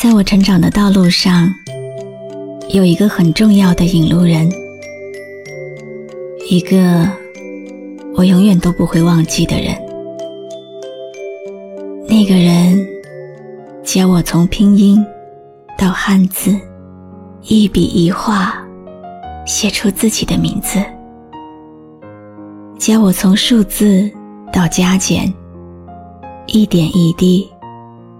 [0.00, 1.52] 在我成长的道路上，
[2.70, 4.50] 有一个很重要的引路人，
[6.48, 7.06] 一个
[8.14, 9.76] 我永远都不会忘记的人。
[12.08, 12.82] 那个人
[13.84, 15.04] 教我从拼音
[15.76, 16.58] 到汉字，
[17.42, 18.54] 一笔一画
[19.44, 20.78] 写出自己的名字；
[22.78, 24.10] 教我从数字
[24.50, 25.30] 到加减，
[26.46, 27.46] 一点一滴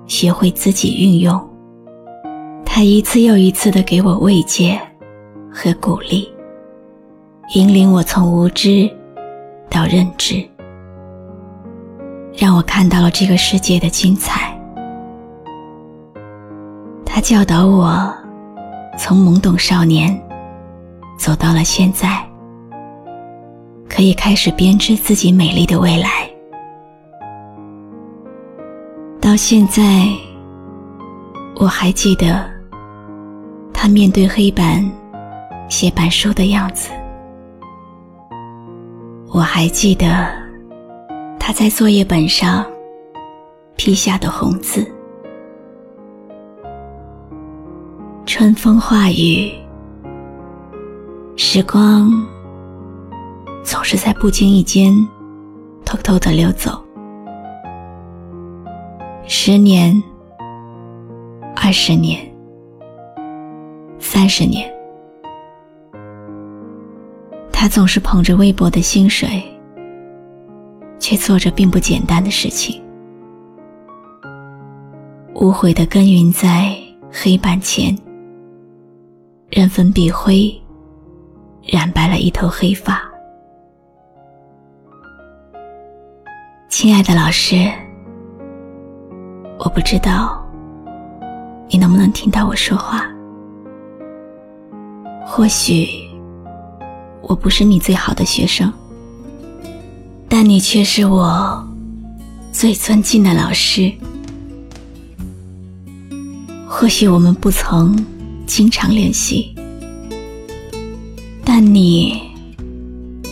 [0.07, 1.50] 学会自己运用。
[2.73, 4.81] 他一次又一次的给我慰藉
[5.53, 6.33] 和鼓励，
[7.53, 8.89] 引领我从无知
[9.69, 10.49] 到认知，
[12.33, 14.57] 让我看到了这个世界的精彩。
[17.05, 18.15] 他教导我
[18.97, 20.17] 从懵懂少年
[21.19, 22.25] 走到了现在，
[23.89, 26.31] 可以开始编织自己美丽的未来。
[29.21, 29.83] 到现在，
[31.57, 32.60] 我还记得。
[33.83, 34.85] 他面对黑板
[35.71, 36.91] 写板书的样子，
[39.33, 40.07] 我还记得
[41.39, 42.63] 他在作业本上
[43.77, 44.87] 批下的红字。
[48.27, 49.51] 春风化雨，
[51.35, 52.13] 时光
[53.63, 54.95] 总是在不经意间
[55.87, 56.85] 偷偷的溜走。
[59.27, 60.03] 十年，
[61.57, 62.30] 二十年。
[64.13, 64.69] 三十年，
[67.53, 69.41] 他总是捧着微薄的薪水，
[70.99, 72.83] 却做着并不简单的事情，
[75.33, 76.77] 无悔的耕耘在
[77.09, 77.97] 黑板前，
[79.49, 80.53] 任粉笔灰
[81.63, 83.09] 染白了一头黑发。
[86.69, 87.55] 亲爱的老师，
[89.61, 90.45] 我不知道
[91.69, 93.09] 你能不能听到我说话。
[95.33, 95.89] 或许
[97.23, 98.71] 我不是你最好的学生，
[100.29, 101.65] 但你却是我
[102.51, 103.93] 最尊敬的老师。
[106.67, 108.05] 或许我们不曾
[108.45, 109.55] 经常联系，
[111.45, 112.21] 但你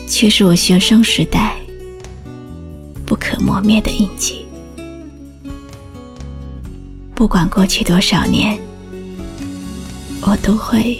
[0.06, 1.56] 却是我学生时代
[3.04, 4.46] 不可磨灭的印记。
[7.12, 8.56] 不管过去多少年，
[10.22, 10.96] 我都会。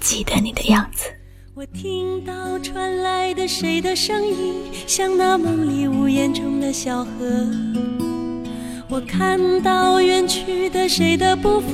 [0.00, 1.06] 记得你的样子。
[1.54, 4.54] 我听到传来的谁的声音，
[4.86, 7.10] 像那梦里呜咽中的小河。
[8.88, 11.68] 我看到远去的谁的步伐，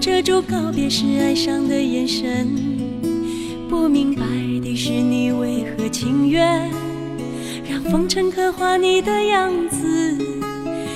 [0.00, 2.48] 遮住告别时哀伤的眼神。
[3.68, 4.24] 不明白
[4.62, 6.70] 的是你为何情愿
[7.68, 10.16] 让风尘刻画你的样子，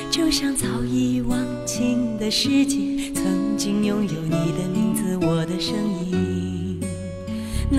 [0.08, 2.78] 就像早已忘情的世界，
[3.12, 6.09] 曾经拥有你的名字，我的声音。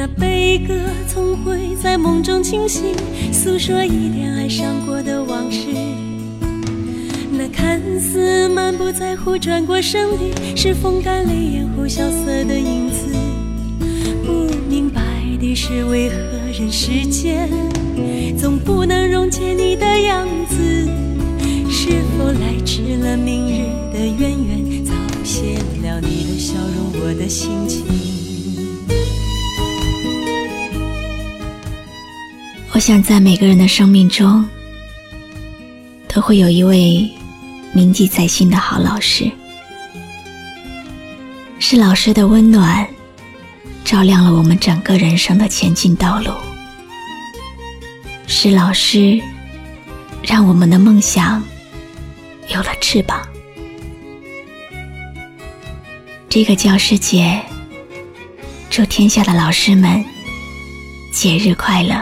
[0.01, 0.73] 那悲歌
[1.07, 2.85] 总会在梦中清醒，
[3.31, 5.67] 诉说一点爱上过的往事。
[7.31, 13.16] 那看似满不在乎转过身的，是风干泪眼后萧瑟的影子。
[14.25, 15.03] 不明白
[15.40, 16.16] 的是，为何
[16.51, 17.47] 人世间
[18.35, 20.56] 总不能溶解你的样子？
[21.69, 27.91] 是否来迟了明日的渊源，早谢了你的笑容，我的心情。
[32.81, 34.44] 想，在每个人的生命中，
[36.08, 37.08] 都会有一位
[37.74, 39.31] 铭记在心的好老师。
[41.59, 42.90] 是老师的温暖，
[43.85, 46.32] 照亮了我们整个人生的前进道路。
[48.26, 49.22] 是老师，
[50.23, 51.44] 让我们的梦想
[52.47, 53.22] 有了翅膀。
[56.28, 57.40] 这个教师节，
[58.72, 60.03] 祝天下的老师们
[61.14, 62.02] 节日快乐！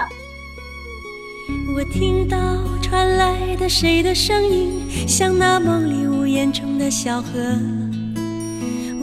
[1.79, 2.37] 我听到
[2.81, 7.29] 传来的谁的声音，像那梦里呜咽中的小河。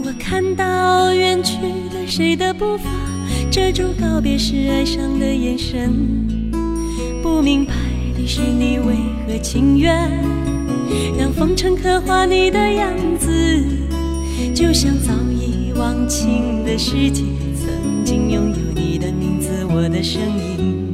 [0.04, 1.56] 我看到远去
[1.90, 2.84] 的谁的步伐，
[3.50, 5.90] 遮住告别时哀伤的眼神。
[7.22, 7.72] 不明白
[8.14, 8.94] 的是你为
[9.26, 10.10] 何情愿
[11.18, 13.64] 让风尘刻画你的样子，
[14.54, 17.22] 就像早已忘情的世界，
[17.54, 20.85] 曾经拥有你的名字，我的声音。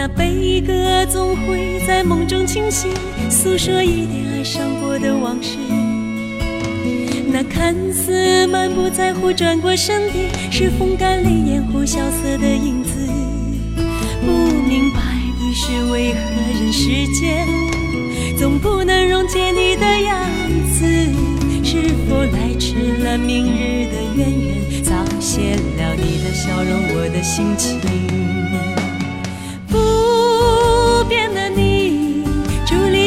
[0.00, 2.88] 那悲歌总会在梦中清醒，
[3.28, 5.58] 诉说一点爱上过的往事。
[7.32, 12.92] 那看似满不在乎转过身的，是风干泪眼呼萧瑟的影子。
[14.24, 14.30] 不
[14.68, 16.88] 明白的是，为何人世
[17.20, 17.44] 间
[18.38, 20.16] 总不能溶解你的样
[20.78, 20.86] 子？
[21.64, 27.80] 是否来迟了明日的渊源，早谢了你的笑容，我的心情。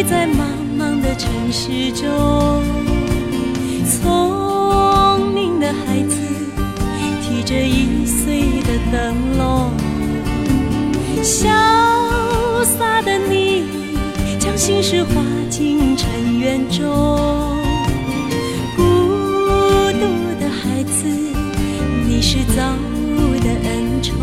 [0.03, 0.42] 在茫
[0.80, 2.63] 茫的城市中，
[3.86, 6.18] 聪明的孩子
[7.21, 9.71] 提着易碎的灯笼，
[11.21, 11.45] 潇
[12.63, 13.65] 洒的你
[14.39, 16.88] 将心事化进尘缘中，
[18.75, 18.81] 孤
[19.94, 20.00] 独
[20.39, 21.07] 的孩子，
[22.07, 22.74] 你是造
[23.18, 24.18] 物的恩宠。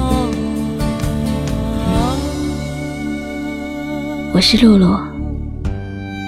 [4.35, 4.99] 我是露露，